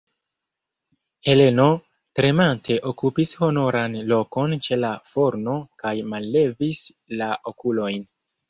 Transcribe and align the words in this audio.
Heleno 1.27 1.65
tremante 2.19 2.79
okupis 2.93 3.35
honoran 3.41 3.99
lokon 4.15 4.57
ĉe 4.69 4.81
la 4.83 4.95
forno 5.13 5.59
kaj 5.83 5.95
mallevis 6.15 6.85
la 7.23 7.33
okulojn. 7.55 8.11